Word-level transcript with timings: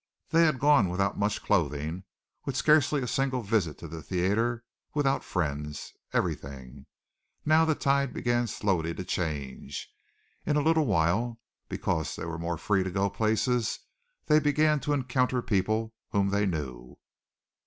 They 0.29 0.45
had 0.45 0.57
gone 0.59 0.89
without 0.89 1.19
much 1.19 1.43
clothing, 1.43 2.05
with 2.43 2.55
scarcely 2.57 3.03
a 3.03 3.07
single 3.07 3.43
visit 3.43 3.77
to 3.77 3.87
the 3.87 4.01
theatre, 4.01 4.63
without 4.95 5.23
friends 5.23 5.93
everything. 6.11 6.87
Now 7.45 7.65
the 7.65 7.75
tide 7.75 8.11
began 8.11 8.47
slowly 8.47 8.95
to 8.95 9.03
change; 9.03 9.93
in 10.43 10.55
a 10.55 10.61
little 10.63 10.87
while, 10.87 11.39
because 11.69 12.15
they 12.15 12.25
were 12.25 12.39
more 12.39 12.57
free 12.57 12.81
to 12.83 12.89
go 12.89 13.09
to 13.11 13.15
places, 13.15 13.77
they 14.25 14.39
began 14.39 14.79
to 14.79 14.93
encounter 14.93 15.39
people 15.43 15.93
whom 16.09 16.29
they 16.29 16.47
knew. 16.47 16.97